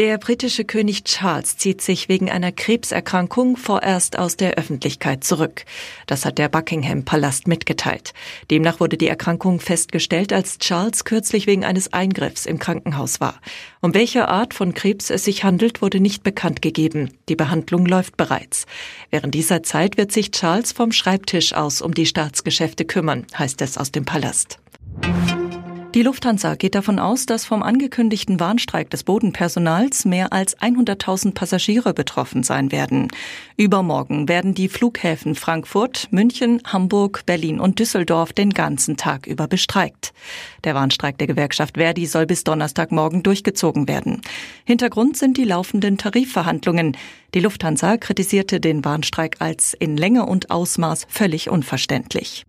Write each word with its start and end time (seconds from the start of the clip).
Der 0.00 0.16
britische 0.16 0.64
König 0.64 1.04
Charles 1.04 1.58
zieht 1.58 1.82
sich 1.82 2.08
wegen 2.08 2.30
einer 2.30 2.52
Krebserkrankung 2.52 3.58
vorerst 3.58 4.18
aus 4.18 4.38
der 4.38 4.54
Öffentlichkeit 4.54 5.24
zurück. 5.24 5.66
Das 6.06 6.24
hat 6.24 6.38
der 6.38 6.48
Buckingham 6.48 7.04
Palast 7.04 7.46
mitgeteilt. 7.46 8.14
Demnach 8.50 8.80
wurde 8.80 8.96
die 8.96 9.08
Erkrankung 9.08 9.60
festgestellt, 9.60 10.32
als 10.32 10.58
Charles 10.58 11.04
kürzlich 11.04 11.46
wegen 11.46 11.66
eines 11.66 11.92
Eingriffs 11.92 12.46
im 12.46 12.58
Krankenhaus 12.58 13.20
war. 13.20 13.38
Um 13.82 13.92
welche 13.92 14.28
Art 14.28 14.54
von 14.54 14.72
Krebs 14.72 15.10
es 15.10 15.26
sich 15.26 15.44
handelt, 15.44 15.82
wurde 15.82 16.00
nicht 16.00 16.22
bekannt 16.22 16.62
gegeben. 16.62 17.10
Die 17.28 17.36
Behandlung 17.36 17.84
läuft 17.84 18.16
bereits. 18.16 18.64
Während 19.10 19.34
dieser 19.34 19.62
Zeit 19.62 19.98
wird 19.98 20.12
sich 20.12 20.30
Charles 20.30 20.72
vom 20.72 20.92
Schreibtisch 20.92 21.52
aus 21.52 21.82
um 21.82 21.92
die 21.92 22.06
Staatsgeschäfte 22.06 22.86
kümmern, 22.86 23.26
heißt 23.36 23.60
es 23.60 23.76
aus 23.76 23.92
dem 23.92 24.06
Palast. 24.06 24.60
Die 25.94 26.02
Lufthansa 26.02 26.54
geht 26.54 26.76
davon 26.76 27.00
aus, 27.00 27.26
dass 27.26 27.44
vom 27.44 27.64
angekündigten 27.64 28.38
Warnstreik 28.38 28.90
des 28.90 29.02
Bodenpersonals 29.02 30.04
mehr 30.04 30.32
als 30.32 30.56
100.000 30.56 31.34
Passagiere 31.34 31.94
betroffen 31.94 32.44
sein 32.44 32.70
werden. 32.70 33.08
Übermorgen 33.56 34.28
werden 34.28 34.54
die 34.54 34.68
Flughäfen 34.68 35.34
Frankfurt, 35.34 36.06
München, 36.12 36.62
Hamburg, 36.64 37.26
Berlin 37.26 37.58
und 37.58 37.80
Düsseldorf 37.80 38.32
den 38.32 38.50
ganzen 38.50 38.96
Tag 38.96 39.26
über 39.26 39.48
bestreikt. 39.48 40.12
Der 40.62 40.76
Warnstreik 40.76 41.18
der 41.18 41.26
Gewerkschaft 41.26 41.76
Verdi 41.76 42.06
soll 42.06 42.26
bis 42.26 42.44
Donnerstagmorgen 42.44 43.24
durchgezogen 43.24 43.88
werden. 43.88 44.22
Hintergrund 44.64 45.16
sind 45.16 45.38
die 45.38 45.44
laufenden 45.44 45.98
Tarifverhandlungen. 45.98 46.96
Die 47.34 47.40
Lufthansa 47.40 47.96
kritisierte 47.96 48.60
den 48.60 48.84
Warnstreik 48.84 49.38
als 49.40 49.74
in 49.74 49.96
Länge 49.96 50.26
und 50.26 50.52
Ausmaß 50.52 51.06
völlig 51.08 51.50
unverständlich. 51.50 52.46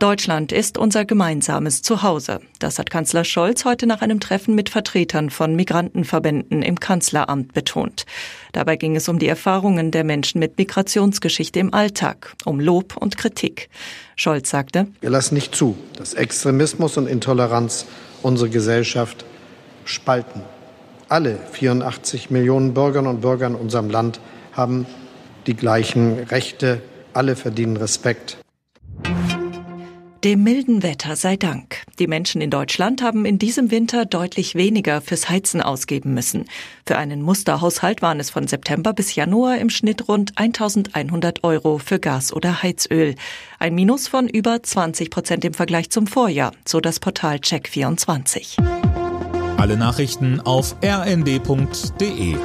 Deutschland 0.00 0.50
ist 0.50 0.78
unser 0.78 1.04
gemeinsames 1.04 1.82
Zuhause. 1.82 2.40
Das 2.58 2.78
hat 2.78 2.88
Kanzler 2.88 3.22
Scholz 3.22 3.66
heute 3.66 3.86
nach 3.86 4.00
einem 4.00 4.18
Treffen 4.18 4.54
mit 4.54 4.70
Vertretern 4.70 5.28
von 5.28 5.54
Migrantenverbänden 5.54 6.62
im 6.62 6.80
Kanzleramt 6.80 7.52
betont. 7.52 8.06
Dabei 8.52 8.76
ging 8.76 8.96
es 8.96 9.10
um 9.10 9.18
die 9.18 9.28
Erfahrungen 9.28 9.90
der 9.90 10.04
Menschen 10.04 10.38
mit 10.38 10.56
Migrationsgeschichte 10.56 11.58
im 11.58 11.74
Alltag, 11.74 12.32
um 12.46 12.60
Lob 12.60 12.96
und 12.96 13.18
Kritik. 13.18 13.68
Scholz 14.16 14.48
sagte, 14.48 14.86
Wir 15.02 15.10
lassen 15.10 15.34
nicht 15.34 15.54
zu, 15.54 15.76
dass 15.98 16.14
Extremismus 16.14 16.96
und 16.96 17.06
Intoleranz 17.06 17.84
unsere 18.22 18.48
Gesellschaft 18.48 19.26
spalten. 19.84 20.40
Alle 21.10 21.38
84 21.52 22.30
Millionen 22.30 22.72
Bürgerinnen 22.72 23.10
und 23.10 23.20
Bürger 23.20 23.48
in 23.48 23.54
unserem 23.54 23.90
Land 23.90 24.18
haben 24.52 24.86
die 25.46 25.54
gleichen 25.54 26.20
Rechte. 26.20 26.80
Alle 27.12 27.36
verdienen 27.36 27.76
Respekt. 27.76 28.38
Dem 30.24 30.42
milden 30.42 30.82
Wetter 30.82 31.16
sei 31.16 31.36
Dank. 31.36 31.82
Die 31.98 32.06
Menschen 32.06 32.42
in 32.42 32.50
Deutschland 32.50 33.00
haben 33.00 33.24
in 33.24 33.38
diesem 33.38 33.70
Winter 33.70 34.04
deutlich 34.04 34.54
weniger 34.54 35.00
fürs 35.00 35.30
Heizen 35.30 35.62
ausgeben 35.62 36.12
müssen. 36.12 36.44
Für 36.84 36.98
einen 36.98 37.22
Musterhaushalt 37.22 38.02
waren 38.02 38.20
es 38.20 38.28
von 38.28 38.46
September 38.46 38.92
bis 38.92 39.14
Januar 39.14 39.56
im 39.56 39.70
Schnitt 39.70 40.08
rund 40.08 40.32
1100 40.36 41.42
Euro 41.42 41.78
für 41.78 41.98
Gas 41.98 42.34
oder 42.34 42.62
Heizöl. 42.62 43.14
Ein 43.58 43.74
Minus 43.74 44.08
von 44.08 44.28
über 44.28 44.62
20 44.62 45.08
Prozent 45.08 45.42
im 45.46 45.54
Vergleich 45.54 45.88
zum 45.88 46.06
Vorjahr, 46.06 46.52
so 46.66 46.80
das 46.80 47.00
Portal 47.00 47.36
Check24. 47.36 48.60
Alle 49.56 49.78
Nachrichten 49.78 50.40
auf 50.40 50.76
rnd.de 50.84 52.36